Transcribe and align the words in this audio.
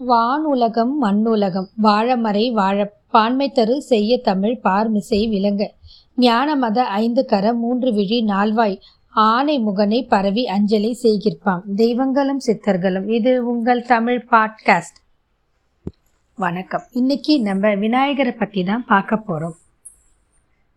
வானுலகம் 0.00 0.92
மண்ணுலகம். 1.02 1.66
வாழமறை 1.82 2.52
வாழ 2.52 2.92
பான்மை 3.10 3.52
தரு 3.54 3.76
செய்ய 3.78 4.18
தமிழ் 4.20 4.56
பார்மிசை 4.62 5.28
விளங்க. 5.28 5.62
ஞான 6.16 6.56
மத 6.56 6.84
ஐந்து 6.84 7.24
கர 7.24 7.52
மூன்று 7.54 7.92
விழி 7.92 8.18
நால்வாய். 8.24 8.76
ஆனை 9.08 9.56
முகனை 9.58 10.00
பரவி 10.08 10.46
அஞ்சலி 10.46 10.98
செய்கிற்பாம். 11.02 11.62
தெய்வங்களும் 11.76 12.40
சித்தர்களும். 12.46 13.08
இது 13.08 13.46
உங்கள் 13.46 13.82
தமிழ் 13.82 14.26
பாட்காஸ்ட். 14.30 14.98
வணக்கம். 16.38 16.82
இன்னைக்கு 16.92 17.40
நம்ம 17.40 17.74
விநாயகரை 17.74 18.32
பற்றி 18.32 18.64
தான் 18.64 18.84
பார்க்க 18.88 19.16
போகிறோம் 19.16 19.56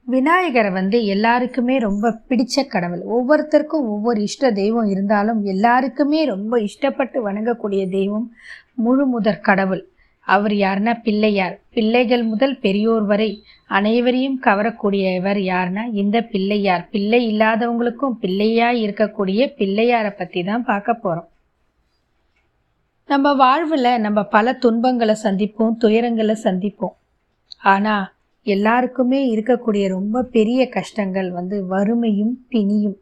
விநாயகரை 0.07 0.71
வந்து 0.71 1.05
எல்லாருக்குமே 1.05 1.77
ரொம்ப 1.77 2.11
பிடிச்ச 2.29 2.67
கடவுள். 2.67 3.01
ஒவ்வொருத்தருக்கும் 3.15 3.87
ஒவ்வொரு 3.95 4.21
இஷ்ட 4.21 4.51
தெய்வம் 4.51 4.85
இருந்தாலும் 4.85 5.43
எல்லாருக்குமே 5.43 6.25
ரொம்ப 6.25 6.59
இஷ்டப்பட்டு 6.59 7.17
வணங்கக்கூடிய 7.29 7.89
தெய்வம் 7.89 8.31
முழு 8.83 9.05
முதற் 9.05 9.45
கடவுள். 9.47 9.83
அவர் 10.27 10.53
யாருன்னா 10.63 10.93
பிள்ளையார். 11.03 11.55
பிள்ளைகள் 11.75 12.23
முதல் 12.23 12.55
பெரியோர் 12.59 13.05
வரை 13.11 13.29
அனைவரையும் 13.77 14.37
கவரக்கூடியவர் 14.43 15.39
யாருன்னா 15.51 15.83
இந்த 16.01 16.17
பிள்ளையார். 16.33 16.83
பிள்ளை 16.93 17.21
இல்லாதவங்களுக்கும் 17.31 18.19
பிள்ளையாய் 18.21 18.81
இருக்கக்கூடிய 18.85 19.49
பிள்ளையாரை 19.59 20.11
பற்றி 20.17 20.43
தான் 20.43 20.67
பார்க்க 20.69 21.01
போகிறோம் 21.05 21.29
நம்ம 23.09 23.27
வாழ்வில் 23.33 23.89
நம்ம 24.05 24.19
பல 24.35 24.53
துன்பங்களை 24.63 25.15
சந்திப்போம் 25.23 25.75
துயரங்களை 25.83 26.35
சந்திப்போம். 26.43 26.95
ஆனால் 27.73 28.05
எல்லாருக்குமே 28.45 29.19
இருக்கக்கூடிய 29.33 29.85
ரொம்ப 29.87 30.23
பெரிய 30.35 30.61
கஷ்டங்கள் 30.69 31.29
வந்து 31.31 31.57
வறுமையும் 31.65 32.35
பிணியும். 32.49 32.97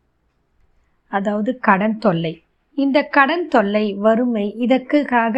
அதாவது 1.12 1.52
கடன் 1.68 1.98
தொல்லை. 2.00 2.34
இந்த 2.78 3.00
கடன் 3.16 3.46
தொல்லை 3.48 3.86
வறுமை 4.06 4.46
இதற்காக 4.58 5.36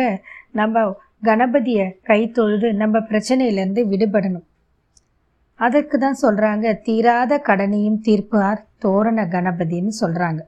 நம்ம 0.60 0.84
கணபதியை 1.28 1.86
கை 2.10 2.22
தொழுது 2.38 2.68
நம்ம 2.82 3.00
பிரச்சனையிலேருந்து 3.10 3.82
விடுபடணும். 3.92 4.46
அதற்கு 5.60 5.96
தான் 5.98 6.22
சொல்கிறாங்க 6.22 6.66
தீராத 6.88 7.34
கடனையும் 7.48 8.00
தீர்ப்பார் 8.08 8.62
தோரண 8.84 9.20
கணபதின்னு 9.36 9.94
சொல்கிறாங்க 10.02 10.42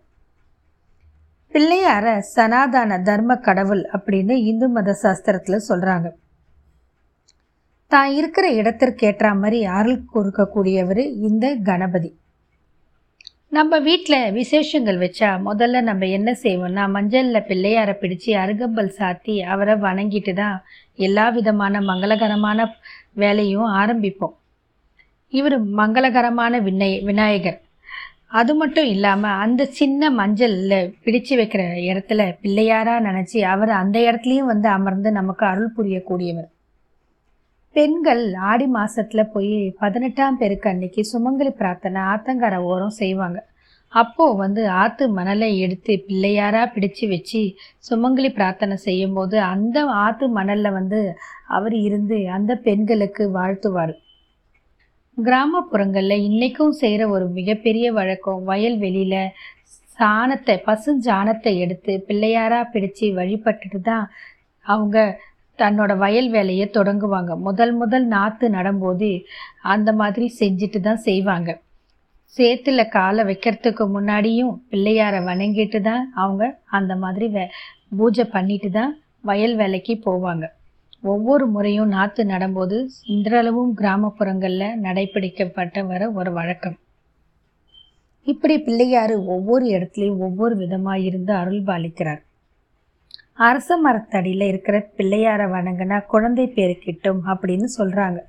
பிள்ளையார 1.53 2.05
சனாதன 2.35 2.97
தர்ம 3.07 3.35
கடவுள் 3.47 3.83
அப்படின்னு 3.95 4.35
இந்து 4.49 4.67
மத 4.73 4.93
சாஸ்திரத்தில் 5.03 5.67
சொல்கிறாங்க 5.69 6.07
தான் 7.91 8.11
இருக்கிற 8.17 8.45
இடத்திற்கு 8.59 9.05
ஏற்ற 9.09 9.27
மாதிரி 9.35 9.59
அருள் 9.77 10.03
கொடுக்கக்கூடியவர் 10.13 11.03
இந்த 11.30 11.45
கணபதி. 11.69 12.11
நம்ம 13.52 13.78
வீட்டில் 13.86 14.31
விசேஷங்கள் 14.31 14.97
வச்சா 15.03 15.30
முதல்ல 15.45 15.80
நம்ம 15.88 16.08
என்ன 16.17 16.30
செய்வோம்னா 16.44 16.83
மஞ்சளில் 16.95 17.47
பிள்ளையாரை 17.47 17.94
பிடிச்சி 18.02 18.31
அருகம்பல் 18.42 18.92
சாத்தி 18.97 19.36
அவரை 19.53 19.75
வணங்கிட்டு 19.86 20.33
தான் 20.33 20.58
எல்லா 21.05 21.25
விதமான 21.38 21.81
மங்களகரமான 21.88 22.67
வேலையும் 23.23 23.70
ஆரம்பிப்போம். 23.81 24.36
இவர் 25.33 25.58
மங்களகரமான 25.80 26.61
விநாய 26.67 27.02
விநாயகர். 27.09 27.59
அது 28.39 28.53
மட்டும் 28.55 28.88
இல்லாமல் 28.94 29.39
அந்த 29.45 29.67
சின்ன 29.80 30.11
மஞ்சளில் 30.20 30.94
பிடிச்சு 31.05 31.36
வைக்கிற 31.42 31.64
இடத்துல 31.89 32.22
பிள்ளையாராக 32.44 33.05
நினச்சி 33.09 33.42
அவர் 33.53 33.73
அந்த 33.81 33.97
இடத்துலையும் 34.09 34.52
வந்து 34.53 34.70
அமர்ந்து 34.77 35.11
நமக்கு 35.20 35.45
அருள் 35.52 35.75
புரியக்கூடியவர். 35.77 36.50
பெண்கள் 37.75 38.23
ஆடி 38.49 38.65
மாதத்தில் 38.75 39.31
போய் 39.33 39.57
பதினெட்டாம் 39.81 40.37
பெருக்கு 40.37 40.67
அன்னைக்கு 40.71 41.01
சுமங்கலி 41.11 41.51
பிரார்த்தனை 41.59 41.99
ஆத்தங்கர 42.11 42.55
ஓரம் 42.71 42.97
செய்வாங்க. 43.01 43.39
அப்போது 43.93 44.37
வந்து 44.41 44.61
ஆற்று 44.81 45.05
மணலை 45.17 45.49
எடுத்து 45.65 45.93
பிள்ளையாராக 46.07 46.67
பிடிச்சு 46.73 47.05
வச்சு 47.09 47.41
சுமங்கலி 47.89 48.29
பிரார்த்தனை 48.37 48.75
செய்யும்போது 48.87 49.37
அந்த 49.51 49.77
ஆற்று 50.03 50.27
மணலில் 50.37 50.75
வந்து 50.77 50.99
அவர் 51.57 51.75
இருந்து 51.87 52.17
அந்த 52.37 52.51
பெண்களுக்கு 52.67 53.25
வாழ்த்துவார். 53.37 53.93
கிராமப்புறங்களில் 55.17 56.25
இன்றைக்கும் 56.27 56.75
செய்கிற 56.81 57.03
ஒரு 57.15 57.25
மிகப்பெரிய 57.37 57.87
வழக்கம் 57.91 58.43
வயல்வெளியில் 58.52 59.33
சாணத்தை 59.95 60.55
பசுஞ்சாணத்தை 60.67 61.53
எடுத்து 61.63 61.93
பிள்ளையாராக 62.08 62.71
பிடிச்சு 62.73 63.08
வழிபட்டுட்டு 63.17 63.79
தான் 63.81 64.05
அவங்க 64.65 64.97
தன்னோட 65.61 65.92
வயல் 66.03 66.30
வேலையை 66.36 66.65
தொடங்குவாங்க. 66.77 67.31
முதல் 67.47 67.73
முதல் 67.81 68.05
நாற்று 68.15 68.47
நடும்போது 68.58 69.09
அந்த 69.73 69.89
மாதிரி 70.02 70.27
செஞ்சுட்டு 70.39 70.81
தான் 70.87 71.02
செய்வாங்க. 71.08 71.49
சேத்துல 72.37 72.81
காலை 72.95 73.23
வைக்கிறதுக்கு 73.30 73.86
முன்னாடியும் 73.95 74.53
பிள்ளையாரை 74.71 75.20
வணங்கிட்டு 75.30 75.80
தான் 75.89 76.03
அவங்க 76.23 76.43
அந்த 76.80 76.95
மாதிரி 77.03 77.27
வே 77.36 77.45
பூஜை 77.99 78.25
பண்ணிட்டு 78.36 78.70
தான் 78.77 78.92
வயல் 79.30 79.55
வேலைக்கு 79.61 79.93
போவாங்க. 80.08 80.45
ஒவ்வொரு 81.14 81.45
முறையும் 81.55 81.91
நாற்று 81.95 82.23
நடும்போது 82.33 82.77
இன்றளவும் 83.14 83.71
கிராமப்புறங்களில் 83.80 84.80
நடைபிடிக்கப்பட்ட 84.86 85.83
வர 85.91 86.11
ஒரு 86.20 86.31
வழக்கம். 86.37 86.77
இப்படி 88.27 88.55
பிள்ளையார் 88.65 89.14
ஒவ்வொரு 89.36 89.65
இடத்துலையும் 89.76 90.23
ஒவ்வொரு 90.27 90.55
விதமாக 90.64 91.05
இருந்து 91.09 91.31
அருள் 91.41 91.64
பாலிக்கிறார் 91.70 92.21
அரச 93.39 93.77
மரத்தடியில் 93.77 94.45
இருக்கிற 94.48 94.77
பிள்ளையாரை 94.98 95.45
வணங்கினா 95.50 95.98
குழந்தை 96.05 96.45
பேர் 96.48 96.73
கிட்டும் 96.80 97.22
அப்படின்னு 97.26 97.67
சொல்கிறாங்க 97.77 98.20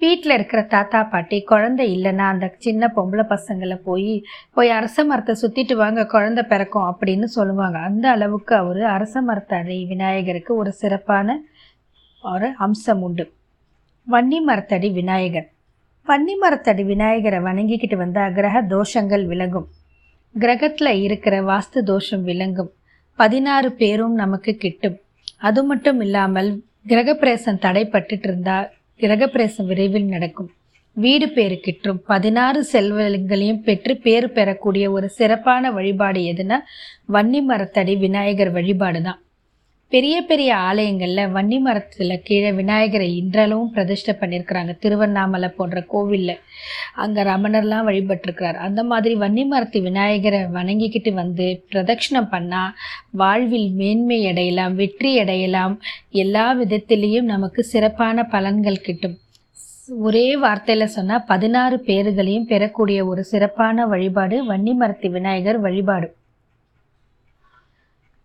வீட்டில் 0.00 0.34
இருக்கிற 0.34 0.60
தாத்தா 0.64 1.00
பாட்டி 1.04 1.38
குழந்தை 1.42 1.84
இல்லைன்னா 1.96 2.26
அந்த 2.34 2.46
சின்ன 2.58 2.92
பொம்பளை 2.96 3.24
பசங்களை 3.28 3.76
போய் 3.84 4.12
போய் 4.52 4.70
அரச 4.70 5.04
மரத்தை 5.04 5.34
சுற்றிட்டு 5.42 5.74
வாங்க 5.74 6.06
குழந்தை 6.06 6.42
பிறக்கும் 6.44 6.86
அப்படின்னு 6.90 7.24
சொல்லுவாங்க. 7.24 7.78
அந்த 7.78 8.10
அளவுக்கு 8.10 8.54
அவர் 8.56 8.82
அரச 8.82 9.22
மரத்தடி 9.22 9.78
விநாயகருக்கு 9.86 10.54
ஒரு 10.56 10.72
சிறப்பான 10.72 11.36
ஒரு 12.24 12.50
அம்சம் 12.56 13.02
உண்டு. 13.02 13.26
வன்னி 14.06 14.40
மரத்தடி 14.48 14.90
விநாயகர். 14.92 15.48
வன்னி 16.06 16.36
மரத்தடி 16.42 16.84
விநாயகரை 16.84 17.40
வணங்கிக்கிட்டு 17.40 17.96
வந்தால் 17.96 18.32
கிரக 18.32 18.62
தோஷங்கள் 18.74 19.26
விளங்கும் 19.26 19.68
கிரகத்தில் 20.34 20.92
இருக்கிற 21.00 21.34
வாஸ்து 21.42 21.80
தோஷம் 21.84 22.22
விளங்கும் 22.22 22.72
பதினாறு 23.18 23.68
பேரும் 23.80 24.14
நமக்கு 24.22 24.52
கிட்டும். 24.64 24.96
அது 25.48 25.60
மட்டும் 25.64 26.00
இல்லாமல் 26.06 26.50
கிரகப்பிரேசம் 26.90 27.62
தடைப்பட்டுட்டு 27.66 28.26
இருந்தால் 28.28 28.68
கிரகப்பிரேசம் 29.00 29.68
விரைவில் 29.70 30.12
நடக்கும். 30.14 30.50
வீடு 30.96 31.26
பேரு 31.36 31.56
கிட்டும் 31.66 31.98
பதினாறு 32.10 32.60
செல்வங்களையும் 32.72 33.60
பெற்று 33.66 33.92
பேறு 34.06 34.26
பெறக்கூடிய 34.38 34.86
ஒரு 34.96 35.06
சிறப்பான 35.18 35.70
வழிபாடு 35.76 36.20
எதுனா 36.32 36.58
வன்னி 37.14 37.40
மரத்தடி 37.50 37.94
விநாயகர் 38.04 38.52
வழிபாடு 38.56 39.00
தான் 39.02 39.20
பெரிய 39.92 40.16
பெரிய 40.22 40.50
ஆலயங்களில் 40.56 41.32
வன்னி 41.34 41.56
மரத்தில் 41.60 42.22
கீழே 42.24 42.52
விநாயகரை 42.52 43.08
இன்றளவும் 43.16 43.72
பிரதிஷ்டை 43.74 44.14
பண்ணியிருக்கிறாங்க 44.20 44.72
திருவண்ணாமலை 44.78 45.48
போன்ற 45.48 45.80
கோவிலில். 45.80 46.38
அங்கே 46.94 47.22
ரமணர்லாம் 47.22 47.88
வழிபட்டிருக்கிறார். 47.88 48.58
அந்த 48.66 48.82
மாதிரி 48.82 49.14
வன்னி 49.16 49.44
மரத்து 49.46 49.80
விநாயகரை 49.80 50.40
வணங்கிக்கிட்டு 50.54 51.12
வந்து 51.12 51.48
பிரதட்சிணம் 51.72 52.30
பண்ணால் 52.34 52.72
வாழ்வில் 53.10 53.68
மேன்மை 53.80 54.18
அடையலாம் 54.26 54.74
வெற்றி 54.74 55.12
அடையலாம். 55.18 55.74
எல்லா 56.22 56.46
விதத்திலையும் 56.54 57.30
நமக்கு 57.34 57.62
சிறப்பான 57.64 58.26
பலன்கள் 58.32 58.84
கிட்டும். 58.88 59.18
ஒரே 60.08 60.26
வார்த்தையில் 60.36 60.94
சொன்னால் 60.96 61.24
பதினாறு 61.26 61.78
பேர்களையும் 61.90 62.50
பெறக்கூடிய 62.54 63.06
ஒரு 63.06 63.24
சிறப்பான 63.24 63.86
வழிபாடு 63.86 64.38
வன்னி 64.52 64.74
மரத்து 64.74 65.10
விநாயகர் 65.10 65.60
வழிபாடு. 65.60 66.08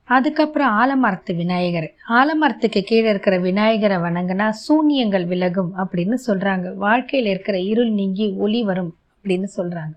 அதுக்கப்புறம் 0.08 0.74
ஆலமரத்து 0.82 1.36
விநாயகர். 1.36 1.88
ஆலமரத்துக்கு 2.10 2.82
கீழே 2.82 3.10
இருக்கிற 3.10 3.36
விநாயகரை 3.38 3.98
வணங்கினா 3.98 4.50
சூன்யங்கள் 4.50 5.26
விலகும் 5.26 5.72
அப்படின்னு 5.84 6.18
சொல்கிறாங்க 6.28 6.74
வாழ்க்கையில் 6.76 7.30
இருக்கிற 7.30 7.58
இருள் 7.72 7.92
நீங்கி 7.92 8.28
ஒளி 8.38 8.64
வரும் 8.64 8.92
அப்படின்னு 9.16 9.48
சொல்கிறாங்க 9.58 9.96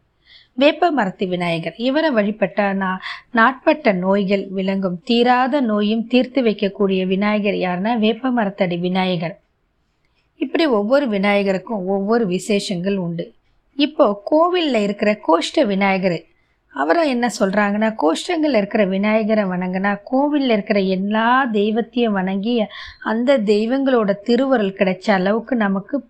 வேப்ப 0.55 0.91
மரத்து 0.91 1.27
விநாயகர் 1.27 1.77
இவரை 1.77 2.09
வழிபட்டா 2.15 2.73
நா 2.73 2.89
நாட்பட்ட 3.31 3.93
நோய்கள் 3.93 4.47
விளங்கும். 4.49 5.01
தீராத 5.05 5.61
நோயும் 5.61 6.07
தீர்த்து 6.07 6.43
வைக்கக்கூடிய 6.43 7.07
விநாயகர் 7.07 7.59
யாருன்னா 7.67 7.93
வேப்ப 7.99 8.31
மரத்தடி 8.31 8.79
விநாயகர். 8.79 9.37
இப்படி 10.41 10.67
ஒவ்வொரு 10.79 11.07
விநாயகருக்கும் 11.09 11.87
ஒவ்வொரு 11.87 12.27
விசேஷங்கள் 12.27 12.97
உண்டு. 12.97 13.27
இப்போ 13.79 14.07
கோவிலில் 14.25 14.83
இருக்கிற 14.83 15.11
கோஷ்ட 15.29 15.67
விநாயகர் 15.67 16.19
அவரை 16.71 17.09
என்ன 17.09 17.31
சொல்கிறாங்கன்னா 17.39 17.97
கோஷ்டங்கள் 18.03 18.57
இருக்கிற 18.57 18.85
விநாயகரை 18.85 19.45
வணங்கினா 19.45 20.01
கோவிலில் 20.05 20.51
இருக்கிற 20.51 20.81
எல்லா 20.81 21.45
தெய்வத்தையும் 21.45 22.13
வணங்கி 22.13 22.67
அந்த 23.01 23.39
தெய்வங்களோட 23.39 24.15
திருவருள் 24.23 24.77
கிடைச்ச 24.79 25.11
அளவுக்கு 25.11 25.57
நமக்கு 25.57 26.09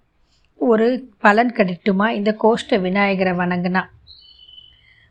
ஒரு 0.57 1.09
பலன் 1.19 1.53
கிடைக்குமா? 1.53 2.11
இந்த 2.11 2.37
கோஷ்ட 2.43 2.81
விநாயகரை 2.81 3.33
வணங்கினா. 3.33 3.83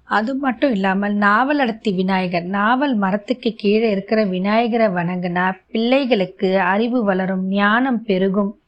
அது 0.03 0.35
மட்டும் 0.35 0.71
இல்லாமல் 0.71 1.13
நாவல் 1.13 1.59
அடர்த்தி 1.59 1.91
விநாயகர் 1.91 2.43
நாவல் 2.43 2.95
மரத்துக்கு 2.95 3.53
கீழே 3.57 3.89
இருக்கிற 3.89 4.23
விநாயகரை 4.25 4.87
வணங்கினா 4.87 5.51
பிள்ளைகளுக்கு 5.71 6.59
அறிவு 6.59 7.03
வளரும் 7.03 7.47
ஞானம் 7.47 8.03
பெருகும். 8.03 8.58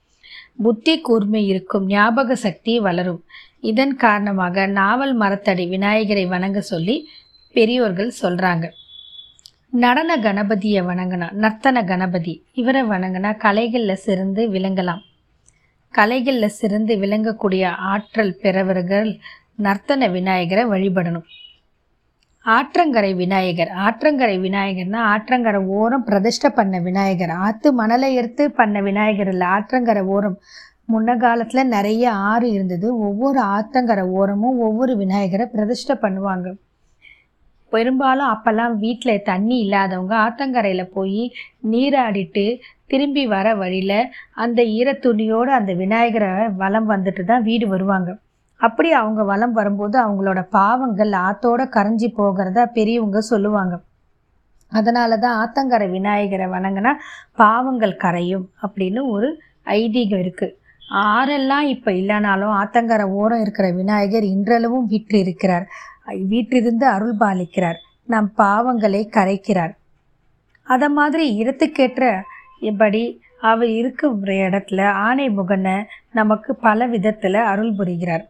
புத்தி 0.64 0.94
கூர்மை 1.00 1.42
இருக்கும் 1.48 1.86
ஞாபக 1.86 2.36
சக்தி 2.36 2.74
வளரும். 2.80 3.22
இதன் 3.70 3.96
காரணமாக 4.04 4.66
நாவல் 4.80 5.14
மரத்தடி 5.20 5.66
விநாயகரை 5.68 6.26
வணங்க 6.26 6.62
சொல்லி 6.62 6.96
பெரியோர்கள் 7.56 8.12
சொல்கிறாங்க 8.22 8.66
நடன 9.84 10.18
கணபதியை 10.18 10.82
வணங்கினா 10.90 11.28
நர்த்தன 11.44 11.84
கணபதி 11.86 12.34
இவரை 12.62 12.82
வணங்கினா 12.84 13.30
கலைகளில் 13.38 14.04
சிறந்து 14.08 14.42
விளங்கலாம். 14.56 15.04
கலைகளில் 15.94 16.58
சிறந்து 16.62 16.96
விளங்கக்கூடிய 16.96 17.66
ஆற்றல் 17.94 18.36
பெறவர்கள் 18.42 19.10
நர்த்தன 19.64 20.10
விநாயகரை 20.12 20.66
வழிபடணும். 20.66 21.28
ஆற்றங்கரை 22.46 23.10
விநாயகர். 23.16 23.72
ஆற்றங்கரை 23.86 24.36
விநாயகர்னா 24.46 25.02
ஆற்றங்கரை 25.14 25.60
ஓரம் 25.80 26.04
பிரதிஷ்டை 26.04 26.50
பண்ண 26.50 26.80
விநாயகர். 26.80 27.34
ஆற்று 27.48 27.70
மணலை 27.74 28.10
எடுத்து 28.16 28.44
பண்ண 28.52 28.82
விநாயகர் 28.82 29.28
இல்லை. 29.28 29.48
ஆற்றங்கரை 29.58 30.04
ஓரம். 30.16 30.38
முன்ன 30.94 31.18
காலத்தில் 31.18 31.72
நிறைய 31.76 32.12
ஆறு 32.32 32.48
இருந்தது. 32.52 32.88
ஒவ்வொரு 33.08 33.40
ஆற்றங்கரை 33.56 34.06
ஓரமும் 34.22 34.58
ஒவ்வொரு 34.68 34.96
விநாயகரை 34.96 35.46
பிரதிஷ்டை 35.54 35.96
பண்ணுவாங்க. 36.06 36.48
பெரும்பாலும் 37.72 38.32
அப்போல்லாம் 38.34 38.74
வீட்டில் 38.78 39.26
தண்ணி 39.30 39.58
இல்லாதவங்க 39.66 40.16
ஆற்றங்கரையில் 40.26 40.94
போய் 40.94 41.22
நீராடிட்டு 41.72 42.46
திரும்பி 42.88 43.24
வர 43.36 43.56
வழியில் 43.56 44.00
அந்த 44.44 44.62
ஈரத்துணியோடு 44.78 45.52
அந்த 45.60 45.74
விநாயகரை 45.74 46.32
வலம் 46.64 46.90
வந்துட்டு 46.90 47.24
தான் 47.24 47.48
வீடு 47.50 47.68
வருவாங்க. 47.68 48.10
அப்படி 48.66 48.92
அவங்க 48.92 49.24
வலம் 49.24 49.52
வரும்போது 49.52 49.98
அவங்களோட 50.06 50.42
பாவங்கள் 50.58 51.14
ஆத்தோட 51.28 51.62
கரைஞ்சி 51.76 52.10
போகிறத 52.20 52.66
பெரியவங்க 52.78 53.22
சொல்லுவாங்க. 53.22 53.76
அதனால 54.72 55.18
தான் 55.18 55.38
ஆத்தங்கரை 55.42 55.88
விநாயகரை 55.90 56.48
வணங்கினா 56.56 56.92
பாவங்கள் 57.42 58.02
கரையும் 58.04 58.46
அப்படின்னு 58.64 59.02
ஒரு 59.16 59.30
ஐதீகம் 59.66 60.22
இருக்குது 60.24 60.56
ஆறெல்லாம் 61.04 61.66
இப்போ 61.74 61.92
இல்லைனாலும் 61.92 62.54
ஆத்தங்கரை 62.62 63.06
ஓரம் 63.20 63.42
இருக்கிற 63.42 63.68
விநாயகர் 63.72 64.26
இன்றளவும் 64.36 64.88
வீற்றிருக்கிறார். 64.92 65.66
வீற்றிருந்து 66.32 66.86
அருள் 66.88 67.16
பாலிக்கிறார். 67.20 67.80
நம் 68.06 68.30
பாவங்களை 68.38 69.02
கரைக்கிறார். 69.18 69.74
அதை 70.64 70.90
மாதிரி 70.90 71.26
இடத்துக்கேற்ற 71.44 72.06
இப்படி 72.60 73.04
அவர் 73.52 73.72
இருக்கும் 73.80 74.18
இடத்துல 74.26 74.82
ஆணை 75.08 75.28
முகனை 75.38 75.78
நமக்கு 76.12 76.52
பல 76.56 76.88
விதத்தில் 76.88 77.40
அருள் 77.52 77.74
புரிகிறார். 77.80 78.26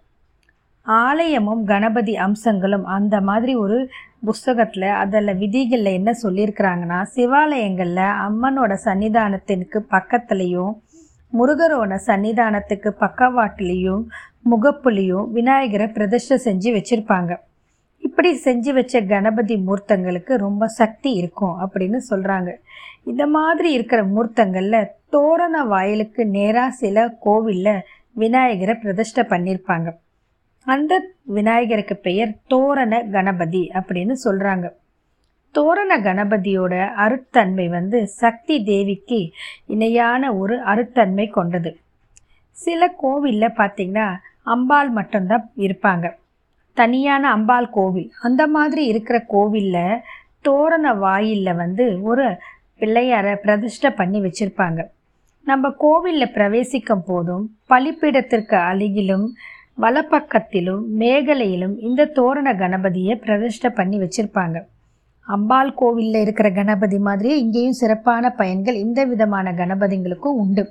ஆலயமும் 0.85 1.63
கணபதி 1.65 2.15
அம்சங்களும் 2.17 2.85
அந்த 2.85 3.21
மாதிரி 3.21 3.55
ஒரு 3.55 3.89
புஸ்தகத்தில் 4.25 4.83
அதில் 4.83 5.37
விதிகளில் 5.37 5.91
என்ன 5.93 6.11
சொல்லியிருக்கிறாங்கன்னா 6.23 7.01
சிவாலயங்களில் 7.15 8.07
அம்மனோட 8.27 8.77
சன்னிதானத்திற்கு 8.85 9.79
பக்கத்துலேயும் 9.89 10.73
முருகரோட 11.33 11.99
சன்னிதானத்துக்கு 12.07 12.89
பக்கவாட்டிலையும் 12.99 14.03
முகப்புலையும் 14.49 15.29
விநாயகரை 15.31 15.87
பிரதிஷ்டை 15.87 16.37
செஞ்சு 16.45 16.69
வச்சுருப்பாங்க. 16.75 17.31
இப்படி 18.03 18.41
செஞ்சு 18.43 18.73
வச்ச 18.73 19.01
கணபதி 19.01 19.55
மூர்த்தங்களுக்கு 19.55 20.35
ரொம்ப 20.35 20.67
சக்தி 20.67 21.11
இருக்கும் 21.13 21.55
அப்படின்னு 21.59 21.99
சொல்கிறாங்க 22.09 22.51
இந்த 23.03 23.27
மாதிரி 23.27 23.71
இருக்கிற 23.71 24.03
மூர்த்தங்களில் 24.03 24.91
தோரண 25.09 25.63
வாயிலுக்கு 25.63 26.25
நேராக 26.25 26.71
சில 26.71 27.07
கோவிலில் 27.19 27.85
விநாயகரை 28.11 28.75
பிரதிஷ்டை 28.75 29.23
பண்ணியிருப்பாங்க 29.29 29.89
அந்த 30.65 31.01
விநாயகருக்கு 31.23 31.95
பெயர் 31.95 32.35
தோரண 32.47 33.03
கணபதி 33.03 33.71
அப்படின்னு 33.73 34.13
சொல்கிறாங்க 34.23 34.69
தோரண 35.51 35.99
கணபதியோட 35.99 36.73
அருட்தன்மை 36.97 37.69
வந்து 37.69 38.07
சக்தி 38.07 38.63
தேவிக்கு 38.63 39.31
இணையான 39.65 40.35
ஒரு 40.35 40.59
அருட்தன்மை 40.59 41.29
கொண்டது. 41.29 41.77
சில 42.51 42.87
கோவிலில் 42.87 43.57
பார்த்திங்கன்னா 43.57 44.15
அம்பாள் 44.43 44.89
மட்டும்தான் 44.89 45.51
இருப்பாங்க. 45.57 46.13
தனியான 46.73 47.31
அம்பாள் 47.31 47.69
கோவில். 47.69 48.11
அந்த 48.21 48.47
மாதிரி 48.47 48.85
இருக்கிற 48.85 49.19
கோவிலில் 49.27 49.99
தோரண 50.41 50.93
வாயிலில் 50.93 51.55
வந்து 51.55 52.01
ஒரு 52.01 52.37
பிள்ளையாரை 52.79 53.35
பிரதிஷ்டை 53.35 53.91
பண்ணி 53.91 54.19
வச்சுருப்பாங்க. 54.19 54.85
நம்ம 55.43 55.69
கோவிலில் 55.69 56.31
பிரவேசிக்கும் 56.31 57.03
போதும் 57.07 57.57
பலிப்பிடத்திற்கு 57.69 58.55
அருகிலும் 58.71 59.27
வலப்பக்கத்திலும் 59.81 60.83
மேகலையிலும் 61.01 61.75
இந்த 61.87 62.09
தோரண 62.17 62.49
கணபதியை 62.61 63.15
பிரதிஷ்டை 63.25 63.69
பண்ணி 63.79 63.97
வச்சுருப்பாங்க. 64.01 64.57
அம்பாள் 65.27 65.71
கோவிலில் 65.79 66.19
இருக்கிற 66.25 66.47
கணபதி 66.51 66.97
மாதிரியே 67.07 67.35
இங்கேயும் 67.43 67.79
சிறப்பான 67.81 68.33
பயன்கள் 68.39 68.77
இந்த 68.85 69.01
விதமான 69.05 69.51
கணபதிங்களுக்கும் 69.51 70.39
உண்டு. 70.43 70.63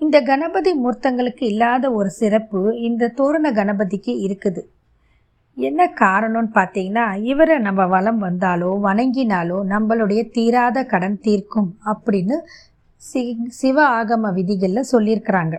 இந்த 0.00 0.16
கணபதி 0.30 0.70
மூர்த்தங்களுக்கு 0.82 1.44
இல்லாத 1.52 1.84
ஒரு 1.92 2.10
சிறப்பு 2.20 2.60
இந்த 2.88 3.12
தோரண 3.18 3.46
கணபதிக்கு 3.58 4.12
இருக்குது. 4.26 4.62
என்ன 5.56 5.86
காரணம்னு 6.02 6.50
பார்த்தீங்கன்னா 6.58 7.06
இவரை 7.30 7.56
நம்ம 7.58 7.86
வளம் 7.86 8.20
வந்தாலோ 8.26 8.70
வணங்கினாலோ 8.88 9.58
நம்மளுடைய 9.72 10.20
தீராத 10.36 10.84
கடன் 10.92 11.18
தீர்க்கும் 11.26 11.70
அப்படின்னு 11.92 12.38
சி 13.02 13.22
சிவ 13.60 13.76
ஆகம 13.98 14.32
விதிகளில் 14.38 14.90
சொல்லியிருக்கிறாங்க. 14.92 15.56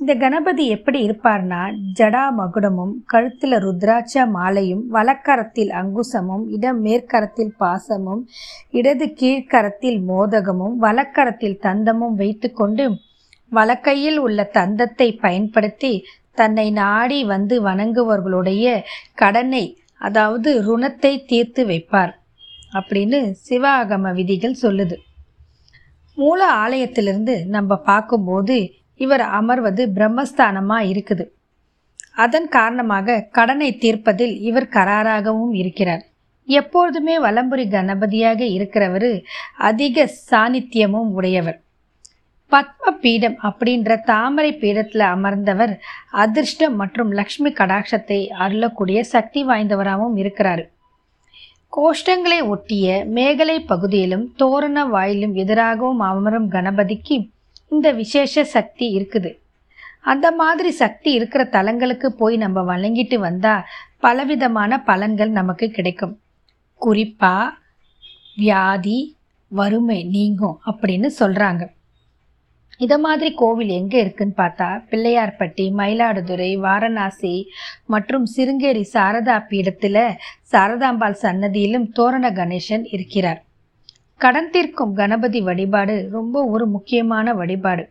இந்த 0.00 0.12
கணபதி 0.14 0.64
எப்படி 0.68 0.98
இருப்பார்னா 1.06 1.58
ஜடா 1.92 2.22
மகுடமும் 2.36 2.94
கழுத்தில் 3.06 3.56
ருத்ராட்ச 3.56 4.24
மாலையும் 4.26 4.82
வலக்கரத்தில் 4.92 5.70
அங்குசமும் 5.72 6.44
இடம் 6.48 6.80
மேற்கரத்தில் 6.80 7.52
பாசமும் 7.58 8.22
இடது 8.70 9.06
கீழ்கரத்தில் 9.20 9.98
மோதகமும் 10.08 10.74
வலக்கரத்தில் 10.80 11.56
தந்தமும் 11.62 12.16
வைத்துக்கொண்டு 12.16 12.86
வலக்கையில் 13.52 14.18
உள்ள 14.18 14.48
தந்தத்தை 14.54 15.08
பயன்படுத்தி 15.20 15.92
தன்னை 16.34 16.66
நாடி 16.72 17.22
வந்து 17.24 17.56
வணங்குவர்களுடைய 17.62 18.66
கடனை 19.14 19.64
அதாவது 20.00 20.52
ருணத்தை 20.62 21.14
தீர்த்து 21.26 21.64
வைப்பார் 21.64 22.14
அப்படின்னு 22.72 23.18
சிவாகம 23.48 24.14
விதிகள் 24.14 24.62
சொல்லுது. 24.62 24.96
மூல 26.18 26.40
ஆலயத்திலிருந்து 26.64 27.34
நம்ம 27.46 27.76
பார்க்கும்போது 27.84 28.56
இவர் 29.00 29.24
அமர்வது 29.38 29.82
பிரம்மஸ்தானமாக 29.96 30.88
இருக்குது. 30.92 31.24
அதன் 32.24 32.48
காரணமாக 32.48 33.22
கடனை 33.36 33.70
தீர்ப்பதில் 33.82 34.34
இவர் 34.40 34.72
கராராகவும் 34.76 35.54
இருக்கிறார். 35.62 36.02
எப்பொழுதுமே 36.48 37.14
வலம்புரி 37.18 37.64
கணபதியாக 37.74 38.40
இருக்கிறவர் 38.56 39.10
அதிக 39.68 40.06
சாநித்தியமும் 40.30 41.12
உடையவர். 41.18 41.58
பத்ம 42.52 42.90
பீடம் 43.02 43.36
அப்படின்ற 43.48 43.96
தாமரை 44.10 44.50
பீடத்தில் 44.62 45.04
அமர்ந்தவர் 45.14 45.72
அதிர்ஷ்டம் 46.24 46.76
மற்றும் 46.76 47.10
லக்ஷ்மி 47.10 47.50
கடாட்சத்தை 47.50 48.18
அருளக்கூடிய 48.44 49.00
சக்தி 49.14 49.42
வாய்ந்தவராகவும் 49.44 50.16
இருக்கிறார். 50.16 50.62
கோஷ்டங்களை 51.72 52.40
ஒட்டிய 52.54 53.04
மேகலை 53.16 53.56
பகுதியிலும் 53.70 54.26
தோரண 54.36 54.84
வாயிலும் 54.84 55.34
எதிராகவும் 55.34 56.02
அமரும் 56.10 56.48
கணபதிக்கு 56.50 57.16
இந்த 57.74 57.88
விசேஷ 58.02 58.44
சக்தி 58.56 58.88
இருக்குது. 58.98 59.32
அந்த 60.12 60.26
மாதிரி 60.40 60.70
சக்தி 60.82 61.10
இருக்கிற 61.18 61.42
தலங்களுக்கு 61.56 62.08
போய் 62.20 62.36
நம்ம 62.44 62.64
வழங்கிட்டு 62.72 63.18
வந்தால் 63.26 63.66
பலவிதமான 64.04 64.82
பலன்கள் 64.88 65.38
நமக்கு 65.40 65.68
கிடைக்கும். 65.76 66.16
குறிப்பாக 66.80 67.54
வியாதி 68.42 68.98
வறுமை 69.50 69.98
நீங்கும் 70.16 70.58
அப்படின்னு 70.70 71.08
சொல்கிறாங்க 71.20 71.64
இதை 72.84 72.96
மாதிரி 73.04 73.30
கோவில் 73.40 73.72
எங்கே 73.80 73.98
இருக்குன்னு 74.04 74.34
பார்த்தா 74.40 74.68
பிள்ளையார்பட்டி 74.90 75.66
மயிலாடுதுறை 75.80 76.48
வாரணாசி 76.64 77.34
மற்றும் 77.92 78.24
சிருங்கேரி 78.34 78.84
சாரதா 78.94 79.36
பீடத்தில் 79.50 80.00
சாரதாம்பாள் 80.52 81.20
சன்னதியிலும் 81.22 81.86
தோரண 81.98 82.30
கணேசன் 82.38 82.86
இருக்கிறார். 82.96 83.40
கடன் 84.24 84.50
தீர்க்கும் 84.50 84.92
கணபதி 84.94 85.40
வழிபாடு 85.40 85.94
ரொம்ப 86.10 86.42
ஒரு 86.54 86.64
முக்கியமான 86.66 87.34
வழிபாடு. 87.34 87.82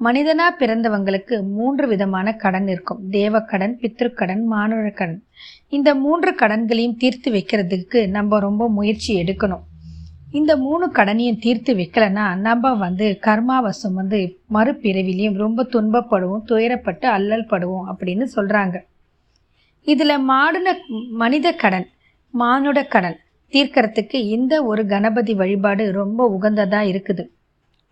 மனிதனா 0.00 0.46
பிறந்தவங்களுக்கு 0.60 1.36
மூன்று 1.56 1.84
விதமான 1.88 2.28
கடன் 2.44 2.68
இருக்கும். 2.68 3.00
தேவக்கடன் 3.10 3.74
பித்ருக்கடன் 3.82 4.42
மானுட 4.52 4.86
கடன் 5.00 5.20
இந்த 5.68 5.90
மூன்று 6.04 6.30
கடன்களையும் 6.42 6.96
தீர்த்து 6.96 7.28
வைக்கிறதுக்கு 7.32 8.00
நம்ம 8.08 8.38
ரொம்ப 8.38 8.68
முயற்சி 8.68 9.10
எடுக்கணும். 9.22 9.64
இந்த 10.38 10.52
மூணு 10.66 10.86
கடனையும் 10.92 11.40
தீர்த்து 11.44 11.72
வைக்கலன்னா 11.74 12.24
நம்ம 12.46 12.72
வந்து 12.84 13.08
கர்மாவசம் 13.26 13.98
வந்து 14.00 14.20
மறுபிறவிலையும் 14.54 15.36
ரொம்ப 15.44 15.66
துன்பப்படுவோம் 15.74 16.46
துயரப்பட்டு 16.48 17.08
அல்லல் 17.16 17.50
படுவோம் 17.52 17.90
அப்படின்னு 17.92 18.26
சொல்கிறாங்க 18.36 18.76
இதில் 19.86 20.16
மாடுன 20.30 20.74
மனித 21.22 21.52
கடன் 21.64 21.86
மானுட 22.34 22.78
கடன் 22.94 23.18
தீர்க்கறதுக்கு 23.54 24.18
இந்த 24.36 24.54
ஒரு 24.64 24.82
கணபதி 24.86 25.34
வழிபாடு 25.34 25.84
ரொம்ப 25.92 26.20
உகந்ததாக 26.36 26.90
இருக்குது. 26.92 27.24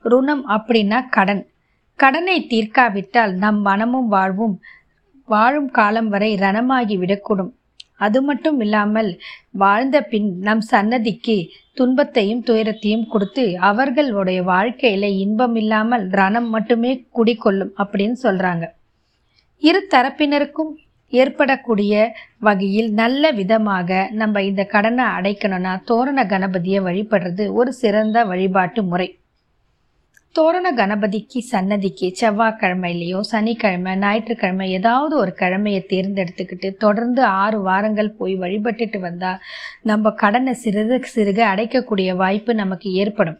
ருணம் 0.04 0.44
அப்படின்னா 0.48 1.00
கடன். 1.16 1.42
கடனை 1.98 2.36
தீர்க்காவிட்டால் 2.50 3.32
நம் 3.42 3.60
மனமும் 3.60 4.08
வாழ்வும் 4.08 4.54
வாழும் 5.28 5.70
காலம் 5.70 6.08
வரை 6.08 6.30
ரணமாகி 6.44 6.96
விடக்கூடும். 7.02 7.52
அது 7.96 8.18
மட்டும் 8.22 8.60
இல்லாமல் 8.60 9.10
வாழ்ந்த 9.62 9.96
பின் 10.02 10.28
நம் 10.38 10.62
சன்னதிக்கு 10.70 11.36
துன்பத்தையும் 11.74 12.42
துயரத்தையும் 12.42 13.06
கொடுத்து 13.06 13.44
அவர்களுடைய 13.68 14.40
வாழ்க்கையில 14.42 15.08
இன்பம் 15.24 15.54
இல்லாமல் 15.54 16.04
ரணம் 16.20 16.48
மட்டுமே 16.54 16.92
குடிக்கொள்ளும் 17.18 17.72
அப்படின்னு 17.82 18.16
சொல்றாங்க. 18.22 18.64
இரு 19.62 19.80
தரப்பினருக்கும் 19.94 20.72
ஏற்படக்கூடிய 21.12 21.94
வகையில் 22.38 22.90
நல்ல 22.92 23.30
விதமாக 23.30 24.08
நம்ம 24.12 24.42
இந்த 24.42 24.62
கடனை 24.64 25.04
அடைக்கணும்னா 25.18 25.72
தோரண 25.84 26.24
கணபதியை 26.24 26.80
வழிபடுறது 26.88 27.44
ஒரு 27.52 27.72
சிறந்த 27.72 28.24
வழிபாட்டு 28.24 28.82
முறை. 28.82 29.08
தோரண 30.34 30.66
கணபதிக்கு 30.72 31.40
சன்னதிக்கு 31.50 32.06
செவ்வாய்க்கிழமையிலையோ 32.20 33.18
சனிக்கிழமை 33.30 33.92
ஞாயிற்றுக்கிழமை 33.96 34.66
ஏதாவது 34.70 35.14
ஒரு 35.16 35.32
கிழமையை 35.40 35.80
தேர்ந்தெடுத்துக்கிட்டு 35.92 36.68
தொடர்ந்து 36.76 37.22
ஆறு 37.42 37.58
வாரங்கள் 37.60 38.10
போய் 38.10 38.34
வழிபட்டுட்டு 38.36 39.00
வந்தால் 39.00 39.42
நம்ம 39.82 40.12
கடனை 40.22 40.54
சிறுக 40.64 41.00
சிறுக 41.14 41.40
அடைக்கக்கூடிய 41.52 42.10
வாய்ப்பு 42.16 42.54
நமக்கு 42.54 42.90
ஏற்படும். 43.02 43.38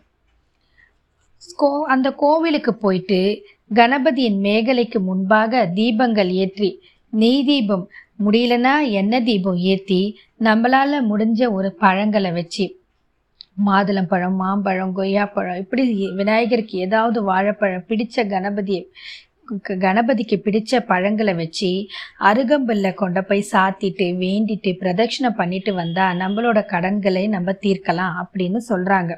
கோ 1.56 1.68
அந்த 1.94 2.08
கோவிலுக்கு 2.12 2.74
போயிட்டு 2.74 3.20
கணபதியின் 3.74 4.38
மேகலைக்கு 4.40 4.98
முன்பாக 5.00 5.62
தீபங்கள் 5.74 6.30
ஏற்றி 6.42 6.70
நெய் 7.12 7.44
தீபம். 7.44 7.84
முடியலனா 8.24 8.74
எண்ணெய் 8.90 9.24
தீபம் 9.24 9.58
ஏற்றி 9.72 9.98
நம்மளால் 10.44 10.96
முடிஞ்ச 11.10 11.50
ஒரு 11.50 11.68
பழங்களை 11.82 12.30
வச்சு 12.32 12.66
மாதுளம்பழம் 13.66 14.38
மாம்பழம் 14.42 14.94
கொய்யாப்பழம் 14.96 15.58
இப்படி 15.58 15.82
விநாயகருக்கு 16.20 16.78
ஏதாவது 16.78 17.18
வாழைப்பழம் 17.22 17.84
பிடித்த 17.86 18.24
கணபதியை 18.24 18.82
கணபதிக்கு 19.84 20.36
பிடிச்ச 20.44 20.80
பழங்களை 20.90 21.34
வச்சு 21.34 21.70
அருகம்பில்ல 22.30 22.94
கொண்டு 22.94 23.22
போய் 23.24 23.50
சாத்திட்டு 23.52 24.06
வேண்டிட்டு 24.22 24.70
பிரதட்சணை 24.82 25.30
பண்ணிட்டு 25.40 25.74
வந்தா 25.74 26.06
நம்மளோட 26.22 26.58
கடன்களை 26.64 27.24
நம்ம 27.34 27.52
தீர்க்கலாம் 27.64 28.14
அப்படின்னு 28.22 28.60
சொல்றாங்க. 28.68 29.12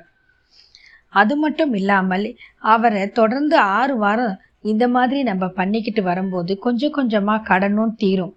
அது 1.09 1.35
மட்டும் 1.37 1.75
இல்லாமல் 1.75 2.27
அவரை 2.75 3.05
தொடர்ந்து 3.21 3.57
ஆறு 3.79 3.97
வாரம் 3.97 4.41
இந்த 4.65 4.85
மாதிரி 4.89 5.23
நம்ம 5.23 5.45
பண்ணிக்கிட்டு 5.59 6.03
வரும்போது 6.03 6.53
கொஞ்சம் 6.59 6.97
கொஞ்சமாக 6.99 7.47
கடனும் 7.51 7.95
தீரும். 7.97 8.35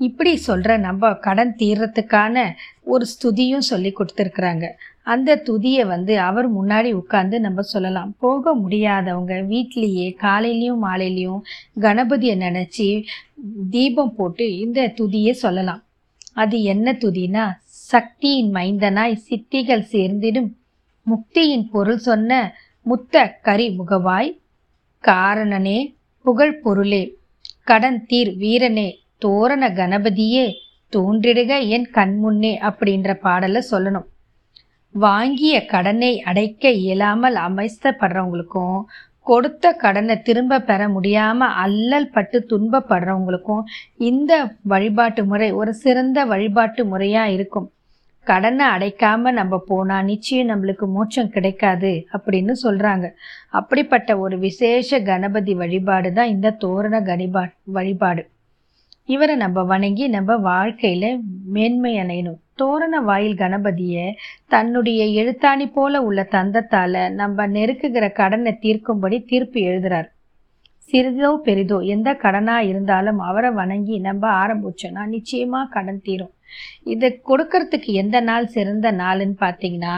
இப்படி 0.00 0.32
சொல்கிற 0.36 0.72
நம்ம 0.78 1.10
கடன் 1.26 1.52
தீர்றதுக்கான 1.58 2.44
ஒரு 2.84 3.04
ஸ்துதியும் 3.12 3.68
சொல்லி 3.70 3.90
கொடுத்துருக்குறாங்க. 3.92 4.66
அந்த 5.02 5.36
துதியை 5.48 5.84
வந்து 5.86 6.14
அவர் 6.20 6.48
முன்னாடி 6.56 6.90
உட்காந்து 7.00 7.36
நம்ம 7.40 7.60
சொல்லலாம். 7.60 8.10
போக 8.18 8.54
முடியாதவங்க 8.54 9.34
வீட்லேயே 9.52 10.08
காலையிலையும் 10.24 10.82
மாலையிலையும் 10.86 11.42
கணபதியை 11.80 12.36
நினச்சி 12.46 12.88
தீபம் 13.70 14.14
போட்டு 14.14 14.46
இந்த 14.58 14.88
துதியை 15.00 15.34
சொல்லலாம். 15.44 15.82
அது 16.32 16.56
என்ன 16.62 16.92
துதினா 17.04 17.44
சக்தியின் 17.92 18.50
மைந்தனாய் 18.54 19.22
சித்திகள் 19.28 19.88
சேர்ந்திடும் 19.92 20.50
முக்தியின் 21.06 21.66
பொருள் 21.72 22.02
சொன்ன 22.08 22.40
முத்த 22.86 23.24
கரி 23.42 23.66
முகவாய் 23.78 24.30
காரணனே 25.04 25.78
புகழ் 26.22 26.60
பொருளே. 26.62 27.02
கடன் 27.64 28.06
தீர் 28.06 28.30
வீரனே 28.42 28.88
தோரண 29.18 29.68
கணபதியே 29.68 30.46
தோன்றிடுக 30.92 31.52
என் 31.68 31.86
கண்முன்னே 31.94 32.52
அப்படின்ற 32.68 33.14
பாடலை 33.14 33.62
சொல்லணும். 33.70 34.06
வாங்கிய 34.94 35.64
கடனை 35.64 36.12
அடைக்க 36.22 36.70
இயலாமல் 36.70 37.34
அமைஸ்தப்படுறவங்களுக்கும் 37.34 38.78
கொடுத்த 39.22 39.72
கடனை 39.72 40.22
திரும்ப 40.22 40.60
பெற 40.60 40.88
முடியாம 40.88 41.48
அல்லல் 41.64 42.10
பட்டு 42.10 42.38
துன்பப்படுறவங்களுக்கும் 42.50 43.62
இந்த 43.96 44.32
வழிபாட்டு 44.62 45.24
முறை 45.24 45.52
ஒரு 45.52 45.74
சிறந்த 45.74 46.24
வழிபாட்டு 46.24 46.84
முறையா 46.84 47.24
இருக்கும். 47.36 47.68
கடனை 48.26 48.66
அடைக்காம 48.74 49.30
நம்ம 49.38 49.54
போனால் 49.68 50.04
நிச்சயம் 50.04 50.50
நம்மளுக்கு 50.50 50.86
மோட்சம் 50.96 51.30
கிடைக்காது 51.30 51.92
அப்படின்னு 52.16 52.54
சொல்கிறாங்க 52.64 53.06
அப்படிப்பட்ட 53.50 54.18
ஒரு 54.18 54.36
விசேஷ 54.38 55.00
கணபதி 55.02 55.54
வழிபாடு 55.54 56.10
தான் 56.12 56.32
இந்த 56.34 56.56
தோரண 56.64 57.00
கணிபா 57.00 57.42
வழிபாடு. 57.78 58.22
இவரை 59.08 59.34
நம்ம 59.36 59.62
வணங்கி 59.64 60.04
நம்ம 60.08 60.36
வாழ்க்கையில் 60.48 61.08
மேன்மை 61.54 61.92
அணையணும் 62.02 62.40
தோரண 62.54 62.94
வாயில் 63.00 63.36
கணபதியை 63.36 64.06
தன்னுடைய 64.46 65.02
எழுத்தாணி 65.20 65.66
போல 65.72 66.02
உள்ள 66.02 66.20
தந்தத்தால் 66.30 67.02
நம்ம 67.14 67.46
நெருக்குகிற 67.46 68.06
கடனை 68.12 68.52
தீர்க்கும்படி 68.64 69.18
தீர்ப்பு 69.24 69.60
எழுதுறார். 69.60 70.08
சிறிதோ 70.92 71.30
பெரிதோ 71.46 71.78
எந்த 71.94 72.10
கடனாக 72.22 72.68
இருந்தாலும் 72.70 73.20
அவரை 73.20 73.50
வணங்கி 73.52 73.96
நம்ம 74.00 74.24
ஆரம்பிச்சோன்னா 74.42 75.02
நிச்சயமாக 75.06 75.72
கடன் 75.74 76.02
தீரும். 76.02 76.34
இதை 76.84 77.20
கொடுக்கறதுக்கு 77.28 77.92
எந்த 77.92 78.20
நாள் 78.20 78.46
சிறந்த 78.46 78.92
நாள்னு 78.92 79.36
பார்த்தீங்கன்னா 79.40 79.94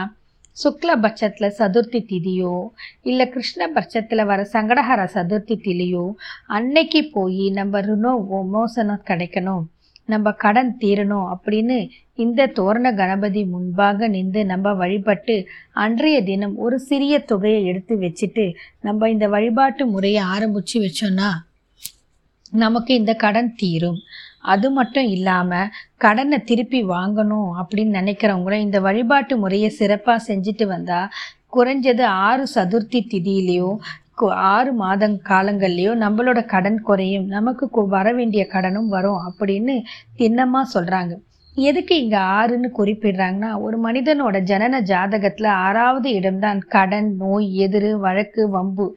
சுக்ல 0.57 0.95
பட்சத்தில் 0.95 1.55
சதுர்த்தி 1.57 1.99
திதியோ 2.09 2.69
இல்லை 3.01 3.29
கிருஷ்ண 3.29 3.67
பட்சத்தில் 3.67 4.25
வர 4.25 4.49
சங்கடஹர 4.53 5.07
சதுர்த்தி 5.13 5.55
திதியோ 5.57 6.13
அன்னைக்கு 6.47 7.09
போய் 7.11 7.49
நம்ம 7.49 7.81
ருணோ 7.81 8.11
மோசனம் 8.43 9.05
கிடைக்கணும். 9.07 9.63
நம்ம 10.05 10.31
கடன் 10.31 10.77
தீரணும் 10.79 11.27
அப்படின்னு 11.33 11.89
இந்த 12.15 12.47
தோரண 12.47 12.93
கணபதி 12.93 13.45
முன்பாக 13.45 14.07
நின்று 14.07 14.45
நம்ம 14.45 14.73
வழிபட்டு 14.73 15.47
அன்றைய 15.73 16.23
தினம் 16.23 16.55
ஒரு 16.57 16.79
சிறிய 16.79 17.19
தொகையை 17.19 17.65
எடுத்து 17.65 17.95
வச்சுட்டு 17.95 18.53
நம்ம 18.79 19.09
இந்த 19.09 19.27
வழிபாட்டு 19.27 19.87
முறையை 19.87 20.23
ஆரம்பித்து 20.23 20.79
வச்சோன்னா 20.79 21.31
நமக்கு 22.61 22.91
இந்த 22.99 23.13
கடன் 23.23 23.49
தீரும். 23.61 23.99
அது 24.53 24.67
மட்டும் 24.71 25.07
இல்லாமல் 25.15 25.71
கடனை 26.03 26.37
திருப்பி 26.49 26.79
வாங்கணும் 26.91 27.49
அப்படின்னு 27.61 27.97
நினைக்கிறவங்களும் 27.99 28.65
இந்த 28.67 28.79
வழிபாட்டு 28.87 29.35
முறையை 29.43 29.69
சிறப்பாக 29.79 30.25
செஞ்சுட்டு 30.29 30.65
வந்தால் 30.73 31.11
குறைஞ்சது 31.55 32.05
ஆறு 32.27 32.45
சதுர்த்தி 32.55 32.99
திதியிலையும் 33.11 33.77
ஆறு 34.53 34.71
மாத 34.81 35.07
காலங்கள்லேயோ 35.29 35.91
நம்மளோட 36.03 36.39
கடன் 36.53 36.79
குறையும். 36.87 37.27
நமக்கு 37.35 37.85
வர 37.95 38.07
வேண்டிய 38.19 38.43
கடனும் 38.55 38.89
வரும் 38.95 39.21
அப்படின்னு 39.29 39.75
திண்ணமாக 40.19 40.73
சொல்கிறாங்க 40.75 41.13
எதுக்கு 41.69 41.95
இங்கே 42.03 42.19
ஆறுன்னு 42.37 42.69
குறிப்பிடுறாங்கன்னா 42.77 43.49
ஒரு 43.65 43.77
மனிதனோட 43.85 44.37
ஜனன 44.51 44.79
ஜாதகத்தில் 44.91 45.49
ஆறாவது 45.65 46.09
இடம்தான் 46.19 46.61
கடன் 46.75 47.09
நோய் 47.21 47.47
எதிர் 47.65 47.91
வழக்கு 48.05 48.43
வம்பு. 48.49 48.87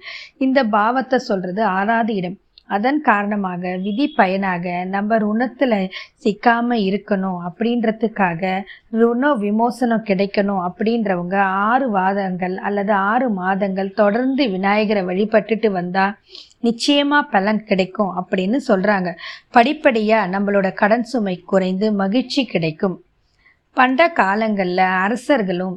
இந்த 0.45 0.59
பாவத்தை 0.77 1.19
சொல்கிறது 1.29 1.63
ஆறாவது 1.79 2.15
இடம். 2.15 2.39
அதன் 2.69 3.01
காரணமாக 3.01 3.73
விதி 3.77 4.07
பயனாக 4.17 4.85
நம்ம 4.85 5.19
ருணத்தில் 5.19 5.77
சிக்காமல் 6.17 6.83
இருக்கணும் 6.83 7.39
அப்படின்றதுக்காக 7.41 8.43
ருண 8.91 9.33
விமோசனம் 9.35 10.07
கிடைக்கணும் 10.07 10.63
அப்படின்றவங்க 10.69 11.37
ஆறு 11.67 11.89
வாதங்கள் 11.91 12.57
அல்லது 12.59 12.93
ஆறு 12.93 13.29
மாதங்கள் 13.31 13.91
தொடர்ந்து 13.95 14.45
விநாயகரை 14.49 15.05
வழிபட்டுட்டு 15.05 15.71
வந்தால் 15.71 16.17
நிச்சயமாக 16.61 17.31
பலன் 17.31 17.65
கிடைக்கும் 17.65 18.15
அப்படின்னு 18.17 18.61
சொல்கிறாங்க 18.69 19.11
படிப்படியாக 19.51 20.31
நம்மளோட 20.31 20.69
கடன் 20.75 21.05
சுமை 21.05 21.37
குறைந்து 21.45 21.89
மகிழ்ச்சி 21.93 22.45
கிடைக்கும். 22.47 22.97
பண்ட 23.77 24.09
காலங்களில் 24.11 24.85
அரசர்களும் 25.05 25.77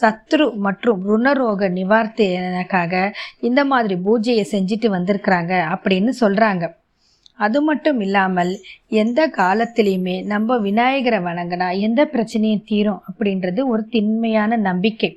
சத்ரு 0.00 0.46
மற்றும் 0.56 1.00
ருணரோக 1.08 1.70
நிவார்த்தனக்காக 1.78 2.94
இந்த 3.40 3.60
மாதிரி 3.64 3.94
பூஜையை 4.06 4.44
செஞ்சுட்டு 4.52 4.88
வந்திருக்கிறாங்க 4.96 5.52
அப்படின்னு 5.74 6.12
சொல்கிறாங்க 6.20 6.66
அது 7.38 7.58
மட்டும் 7.62 8.00
இல்லாமல் 8.00 8.52
எந்த 9.02 9.20
காலத்திலையுமே 9.36 10.14
நம்ம 10.24 10.58
விநாயகரை 10.58 11.18
வணங்கினா 11.18 11.68
எந்த 11.78 12.00
பிரச்சனையும் 12.12 12.66
தீரும் 12.66 13.02
அப்படின்றது 13.08 13.60
ஒரு 13.66 13.82
திண்மையான 13.88 14.56
நம்பிக்கை. 14.68 15.10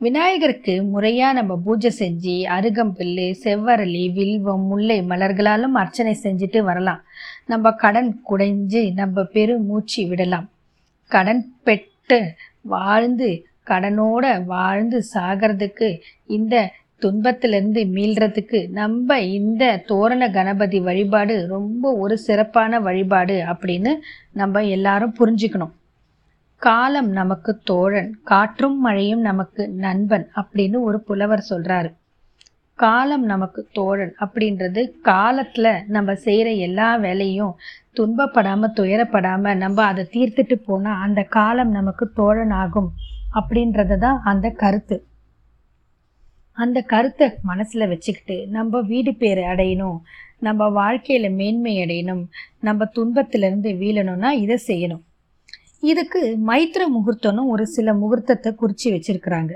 விநாயகருக்கு 0.00 0.74
முறையாக 0.82 1.38
நம்ம 1.38 1.52
பூஜை 1.64 1.90
செஞ்சு 1.98 2.36
அருகம்பில்லு 2.56 3.26
செவ்வரளி 3.44 4.04
வில்வம் 4.12 4.64
முல்லை 4.70 4.98
மலர்களாலும் 5.02 5.76
அர்ச்சனை 5.82 6.14
செஞ்சுட்டு 6.22 6.60
வரலாம். 6.60 7.02
நம்ம 7.46 7.72
கடன் 7.82 8.10
குடைஞ்சு 8.30 8.82
நம்ம 8.94 9.24
பெரு 9.36 9.56
மூச்சு 9.58 10.02
விடலாம். 10.06 10.48
கடன் 11.14 11.42
பெற்று 11.64 12.18
வாழ்ந்து 12.74 13.30
கடனோட 13.70 14.24
வாழ்ந்து 14.44 14.98
சாகிறதுக்கு 15.14 15.88
இந்த 16.26 16.54
துன்பத்திலிருந்து 17.02 17.80
மீள்றதுக்கு 17.96 18.58
நம்ம 18.70 19.18
இந்த 19.38 19.64
தோரண 19.86 20.22
கணபதி 20.30 20.78
வழிபாடு 20.80 21.34
ரொம்ப 21.48 21.92
ஒரு 22.04 22.16
சிறப்பான 22.18 22.80
வழிபாடு 22.80 23.36
அப்படின்னு 23.52 23.92
நம்ம 24.32 24.64
எல்லாரும் 24.76 25.14
புரிஞ்சுக்கணும். 25.18 25.74
காலம் 26.62 27.10
நமக்கு 27.10 27.52
தோழன் 27.64 28.10
காற்றும் 28.22 28.78
மழையும் 28.80 29.20
நமக்கு 29.20 29.62
நண்பன் 29.84 30.26
அப்படின்னு 30.40 30.78
ஒரு 30.88 30.98
புலவர் 31.00 31.48
சொல்கிறாரு 31.50 31.90
காலம் 32.82 33.24
நமக்கு 33.30 33.60
தோழன் 33.78 34.12
அப்படின்றது 34.24 34.82
காலத்தில் 35.08 35.70
நம்ம 35.94 36.14
செய்கிற 36.26 36.48
எல்லா 36.66 36.88
வேலையும் 37.04 37.54
துன்பப்படாமல் 37.98 38.74
துயரப்படாமல் 38.78 39.60
நம்ம 39.64 39.84
அதை 39.90 40.02
தீர்த்துட்டு 40.14 40.56
போனால் 40.68 41.02
அந்த 41.06 41.20
காலம் 41.36 41.72
நமக்கு 41.78 42.06
தோழன் 42.20 42.54
ஆகும் 42.62 42.90
அப்படின்றது 43.40 43.96
தான் 44.04 44.18
அந்த 44.30 44.46
கருத்து. 44.62 44.96
அந்த 46.58 46.78
கருத்தை 46.92 47.26
மனசில் 47.50 47.90
வச்சுக்கிட்டு 47.92 48.36
நம்ம 48.56 48.80
வீடு 48.90 49.12
பேர் 49.22 49.42
அடையணும் 49.52 49.98
நம்ம 50.46 50.68
வாழ்க்கையில் 50.80 51.36
மேன்மை 51.40 51.74
அடையணும் 51.84 52.22
நம்ம 52.68 52.88
துன்பத்திலேருந்து 52.96 53.72
வீழணும்னா 53.82 54.30
இதை 54.44 54.56
செய்யணும். 54.70 55.02
இதுக்கு 55.90 56.20
மைத்திர 56.50 56.82
முகூர்த்தம்னு 56.96 57.42
ஒரு 57.54 57.64
சில 57.76 57.92
முகூர்த்தத்தை 58.02 58.50
குறித்து 58.62 58.88
வச்சுருக்குறாங்க. 58.94 59.52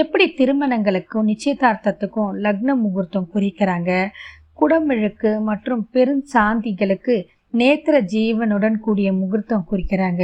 எப்படி 0.00 0.24
திருமணங்களுக்கும் 0.36 1.26
நிச்சயதார்த்தத்துக்கும் 1.30 2.30
லக்ன 2.44 2.74
முகூர்த்தம் 2.82 3.26
குறிக்கிறாங்க? 3.34 3.90
குடமிழுக்கு 4.60 5.30
மற்றும் 5.40 5.82
பெருஞ்சாந்திகளுக்கு 5.92 7.14
நேத்திர 7.52 7.96
ஜீவனுடன் 8.12 8.78
கூடிய 8.78 9.08
முகூர்த்தம் 9.12 9.66
குறிக்கிறாங்க. 9.70 10.22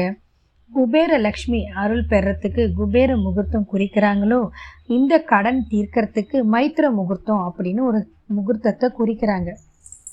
குபேர 0.71 1.19
லக்ஷ்மி 1.19 1.61
அருள் 1.83 2.07
பெறத்துக்கு 2.11 2.65
குபேர 2.79 3.11
முகூர்த்தம் 3.17 3.69
குறிக்கிறாங்களோ? 3.73 4.41
இந்த 4.87 5.21
கடன் 5.33 5.61
தீர்க்கறதுக்கு 5.71 6.41
மைத்திர 6.55 6.93
முகூர்த்தம் 7.01 7.45
அப்படின்னு 7.49 7.85
ஒரு 7.91 8.03
முகூர்த்தத்தை 8.39 8.91
குறிக்கிறாங்க. 9.01 9.51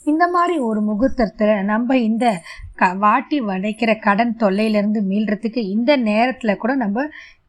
இந்த 0.05 0.23
மாதிரி 0.27 0.55
ஒரு 0.59 0.81
முகூர்த்தத்தை 0.91 1.63
நம்ம 1.63 1.97
இந்த 2.09 2.25
க 2.75 2.93
வாட்டி 2.93 3.37
வடைக்கிற 3.41 3.91
கடன் 3.99 4.37
தொல்லையிலேருந்து 4.39 5.01
மீள்றதுக்கு 5.11 5.61
இந்த 5.77 5.91
நேரத்தில் 6.09 6.61
கூட 6.63 6.75
நம்ம 6.75 7.07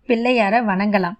பிள்ளையாரை 0.08 0.58
வணங்கலாம். 0.72 1.16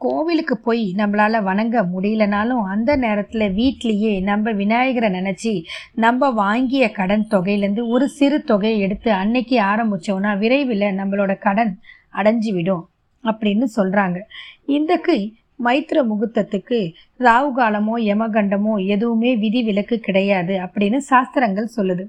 கோவிலுக்கு 0.00 0.58
போய் 0.58 0.94
நம்மளால் 0.96 1.42
வணங்க 1.42 1.82
முடியலனாலும் 1.82 2.64
அந்த 2.64 2.96
நேரத்தில் 2.96 3.46
வீட்லேயே 3.52 4.22
நம்ம 4.22 4.52
விநாயகரை 4.52 5.10
நினச்சி 5.10 5.62
நம்ம 5.94 6.30
வாங்கிய 6.30 6.90
கடன் 6.90 7.26
தொகையிலேருந்து 7.30 7.88
ஒரு 7.88 8.08
சிறு 8.08 8.42
தொகையை 8.42 8.80
எடுத்து 8.80 9.12
அன்னைக்கு 9.12 9.60
ஆரம்பித்தோன்னா 9.60 10.38
விரைவில் 10.38 10.86
நம்மளோட 11.00 11.38
கடன் 11.38 11.78
அடைஞ்சு 12.14 12.52
விடும் 12.52 12.84
அப்படின்னு 13.24 13.66
சொல்கிறாங்க 13.76 14.18
இந்தக்கு 14.66 15.16
மைத்திர 15.64 15.98
முகூர்த்தத்துக்கு 16.02 16.78
ராகு 17.18 17.50
காலமோ 17.52 17.94
யமகண்டமோ 17.98 18.86
எதுவுமே 18.86 19.36
விதி 19.36 19.62
விலக்கு 19.62 19.98
கிடையாது 19.98 20.54
அப்படின்னு 20.56 20.96
சாஸ்திரங்கள் 20.96 21.74
சொல்லுது. 21.76 22.04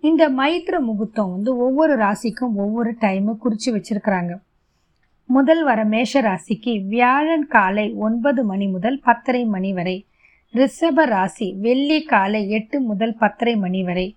இந்த 0.00 0.30
மைத்திர 0.30 0.80
முகூர்த்தம் 0.80 1.30
வந்து 1.30 1.56
ஒவ்வொரு 1.56 1.94
ராசிக்கும் 1.96 2.54
ஒவ்வொரு 2.56 2.90
டைமு 3.00 3.36
குறித்து 3.36 3.70
வச்சுருக்கிறாங்க. 3.76 4.34
முதல் 5.26 5.64
வர 5.64 5.84
மேஷராசிக்கு 5.84 6.86
வியாழன் 6.86 7.46
காலை 7.46 7.92
ஒன்பது 7.92 8.44
மணி 8.44 8.66
முதல் 8.66 9.00
பத்தரை 9.00 9.44
மணி 9.44 9.72
வரை. 9.72 10.06
ரிஷப 10.54 11.04
ராசி 11.04 11.52
வெள்ளி 11.52 12.02
காலை 12.02 12.50
எட்டு 12.50 12.80
முதல் 12.80 13.14
பத்தரை 13.14 13.56
மணி 13.56 13.84
வரை. 13.84 14.16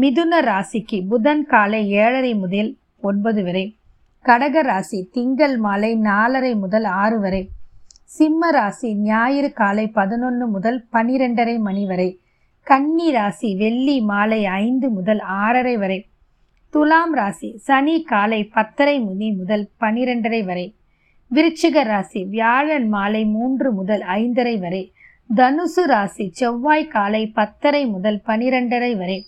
மிதுன 0.00 0.40
ராசிக்கு 0.40 1.06
புதன் 1.08 1.46
காலை 1.46 1.90
ஏழரை 1.90 2.34
முதல் 2.34 2.76
ஒன்பது 3.00 3.44
வரை. 3.44 3.76
கடக 4.24 4.60
ராசி 4.60 5.08
திங்கள் 5.12 5.56
மாலை 5.56 5.96
நாலரை 5.96 6.58
முதல் 6.58 6.84
ஆறு 6.84 7.20
வரை. 7.20 7.48
சிம்ம 8.04 8.50
ராசி 8.50 8.94
ஞாயிறு 8.94 9.52
காலை 9.52 9.86
பதினொன்று 9.88 10.46
முதல் 10.46 10.84
பனிரெண்டரை 10.92 11.58
மணி 11.58 11.86
வரை. 11.86 12.18
கன்னி 12.62 13.10
ராசி 13.10 13.56
வெள்ளி 13.56 14.00
மாலை 14.00 14.46
ஐந்து 14.46 14.90
முதல் 14.90 15.18
ஆறரை 15.18 15.76
வரை. 15.76 16.06
துலாம் 16.70 17.14
ராசி 17.14 17.56
சனி 17.56 18.02
காலை 18.02 18.44
பத்தரை 18.44 19.00
மணி 19.00 19.32
முதல் 19.32 19.68
பனிரெண்டரை 19.80 20.44
வரை. 20.44 20.74
விருச்சிக 21.30 21.82
ராசி 21.82 22.24
வியாழன் 22.24 22.88
மாலை 22.88 23.24
மூன்று 23.24 23.72
முதல் 23.72 24.00
ஐந்தரை 24.00 24.58
வரை. 24.58 24.92
தனுசு 25.36 25.82
ராசி 25.86 26.30
செவ்வாய் 26.32 26.86
காலை 26.86 27.26
பத்தரை 27.26 27.86
முதல் 27.86 28.20
பனிரெண்டரை 28.26 28.96
வரை. 28.96 29.24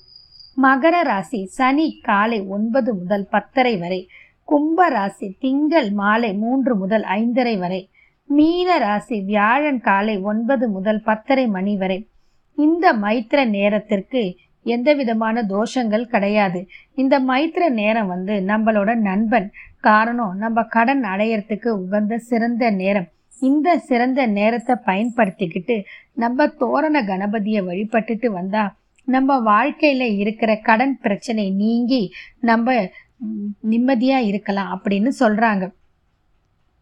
மகர 0.63 1.03
ராசி 1.03 1.47
சனி 1.47 2.01
காலை 2.03 2.41
ஒன்பது 2.41 2.95
முதல் 2.95 3.27
பத்தரை 3.31 3.77
வரை. 3.77 4.09
கும்ப 4.45 4.89
ராசி 4.89 5.37
திங்கள் 5.39 5.91
மாலை 5.91 6.35
மூன்று 6.35 6.77
முதல் 6.77 7.03
ஐந்தரை 7.03 7.59
வரை. 7.59 7.91
மீன 8.27 8.79
ராசி 8.79 9.21
வியாழன் 9.21 9.81
காலை 9.81 10.19
ஒன்பது 10.19 10.69
முதல் 10.69 11.03
பத்தரை 11.03 11.47
மணி 11.47 11.77
வரை. 11.77 12.09
இந்த 12.57 12.93
மைத்திர 12.93 13.49
நேரத்திற்கு 13.49 14.37
எந்த 14.67 14.89
விதமான 14.95 15.43
தோஷங்கள் 15.55 16.11
கிடையாது. 16.15 16.61
இந்த 16.95 17.15
மைத்திர 17.21 17.65
நேரம் 17.81 18.07
வந்து 18.07 18.35
நம்மளோட 18.51 18.91
நண்பன் 19.09 19.49
காரணம் 19.81 20.35
நம்ம 20.37 20.63
கடன் 20.77 21.03
அடையறதுக்கு 21.05 21.69
உகந்த 21.85 22.19
சிறந்த 22.31 22.65
நேரம். 22.71 23.09
இந்த 23.43 23.69
சிறந்த 23.79 24.21
நேரத்தை 24.39 24.75
பயன்படுத்திக்கிட்டு 24.87 25.77
நம்ம 26.15 26.47
தோரண 26.63 26.97
கணபதியை 27.03 27.61
வழிபட்டுட்டு 27.69 28.31
வந்தா 28.39 28.65
நம்ம 29.09 29.37
வாழ்க்கையில 29.43 30.03
இருக்கிற 30.23 30.51
கடன் 30.69 30.97
பிரச்சனை 31.01 31.45
நீங்கி 31.63 32.03
நம்ம 32.41 32.75
நிம்மதியாக 32.75 33.69
நிம்மதியா 33.71 34.19
இருக்கலாம் 34.31 34.71
அப்படின்னு 34.75 35.11
சொல்றாங்க. 35.21 35.65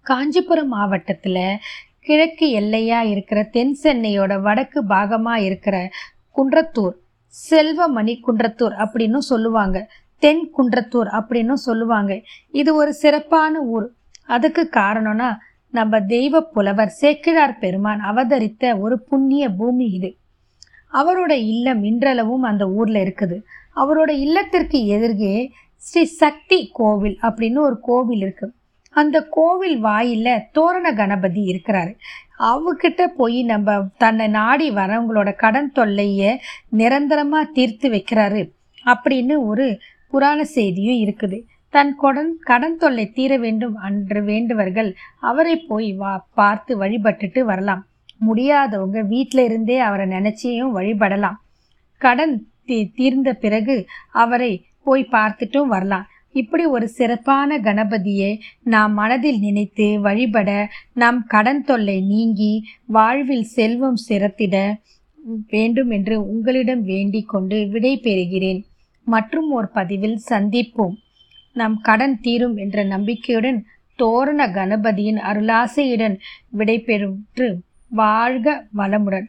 காஞ்சிபுரம் 0.07 0.73
மாவட்டத்தில் 0.75 1.43
கிழக்கு 2.01 2.47
எல்லையா 2.61 3.01
இருக்கிற 3.13 3.39
தென் 3.55 3.75
சென்னையோட 3.83 4.35
வடக்கு 4.41 4.81
பாகமா 4.85 5.35
இருக்கிற 5.49 5.77
குன்றத்தூர் 6.37 6.97
செல்வமணி 7.51 8.21
குன்றத்தூர் 8.27 8.87
அப்படின்னு 8.87 9.19
சொல்லுவாங்க. 9.19 9.91
தென் 10.19 10.51
குன்றத்தூர் 10.59 11.21
அப்படின்னு 11.21 11.53
சொல்லுவாங்க. 11.53 12.21
இது 12.51 12.75
ஒரு 12.75 12.93
சிறப்பான 12.93 13.61
ஊர். 13.61 13.93
அதுக்கு 14.27 14.71
காரணம்னா 14.73 15.37
நம்ம 15.71 16.01
தெய்வ 16.01 16.41
புலவர் 16.41 16.89
சேக்கிழார் 16.89 17.59
பெருமான் 17.59 18.01
அவதரித்த 18.01 18.79
ஒரு 18.79 19.01
புண்ணிய 19.01 19.49
பூமி 19.49 19.87
இது. 19.87 20.17
அவரோட 20.93 21.31
இல்லம் 21.31 21.83
இன்றளவும் 21.83 22.43
அந்த 22.43 22.71
ஊர்ல 22.71 23.03
இருக்குது. 23.03 23.43
அவரோட 23.77 24.11
இல்லத்திற்கு 24.11 24.79
எதிர்கே 24.79 25.49
ஸ்ரீ 25.77 26.05
சக்தி 26.05 26.71
கோவில் 26.73 27.19
அப்படின்னு 27.23 27.59
ஒரு 27.59 27.81
கோவில் 27.81 28.19
இருக்கு. 28.19 28.53
அந்த 28.91 29.23
கோவில் 29.23 29.85
வாயில 29.85 30.41
தோரண 30.53 30.93
கணபதி 30.93 31.43
இருக்கிறாரு. 31.53 31.97
அவகிட்ட 32.39 33.07
போய் 33.17 33.39
நம்ம 33.43 33.79
தன்னை 33.97 34.27
நாடி 34.29 34.67
வரவங்களோட 34.71 35.31
கடன் 35.37 35.71
தொல்லைய 35.75 36.23
நிரந்தரமா 36.77 37.41
தீர்த்து 37.53 37.89
வைக்கிறாரு 37.91 38.43
அப்படின்னு 38.87 39.37
ஒரு 39.47 39.67
புராண 40.13 40.45
செய்தியும் 40.45 41.01
இருக்குது. 41.05 41.39
தன் 41.75 41.93
கொடன் 42.03 42.31
கடன் 42.41 42.77
தொல்லை 42.77 43.05
தீர 43.17 43.33
வேண்டும் 43.37 43.75
அன்று 43.87 44.21
வேண்டுவர்கள் 44.23 44.91
அவரை 45.21 45.57
போய் 45.71 45.93
வா 45.93 46.13
பார்த்து 46.35 46.73
வழிபட்டுட்டு 46.83 47.41
வரலாம். 47.41 47.83
முடியாதவங்க 48.27 49.01
வீட்டில் 49.07 49.45
இருந்தே 49.45 49.79
அவரை 49.79 50.07
நினச்சியும் 50.07 50.73
வழிபடலாம். 50.79 51.39
கடன் 52.01 52.35
தீ 52.65 52.79
தீர்ந்த 52.95 53.33
பிறகு 53.33 53.77
அவரை 54.11 54.53
போய் 54.83 55.05
பார்த்துட்டும் 55.13 55.73
வரலாம். 55.75 56.07
இப்படி 56.35 56.65
ஒரு 56.65 56.89
சிறப்பான 56.89 57.59
கணபதியை 57.59 58.41
நாம் 58.65 58.93
மனதில் 58.93 59.39
நினைத்து 59.39 60.01
வழிபட 60.01 60.51
நம் 60.95 61.27
கடன் 61.27 61.65
தொல்லை 61.65 62.01
நீங்கி 62.01 62.53
வாழ்வில் 62.87 63.47
செல்வம் 63.57 63.99
சிறத்திட 64.09 64.57
வேண்டும் 65.49 65.91
என்று 65.91 66.27
உங்களிடம் 66.27 66.83
வேண்டிக் 66.83 67.29
கொண்டு 67.29 67.69
விடை 67.69 68.01
பெறுகிறேன் 68.03 68.61
மற்றும் 69.07 69.51
ஒரு 69.51 69.69
பதிவில் 69.69 70.19
சந்திப்போம். 70.31 70.95
நம் 71.53 71.79
கடன் 71.81 72.21
தீரும் 72.21 72.57
என்ற 72.57 72.85
நம்பிக்கையுடன் 72.85 73.65
தோரண 73.97 74.47
கணபதியின் 74.47 75.21
அருளாசையுடன் 75.31 76.17
விடைபெற்று 76.59 77.49
வாழ்க 77.91 78.67
வளமுடன். 78.77 79.27